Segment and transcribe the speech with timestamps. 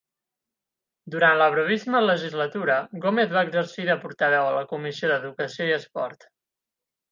[1.15, 6.29] Durant la brevíssima legislatura, Gómez va exercir de portaveu a la comissió d'Educació i Esport.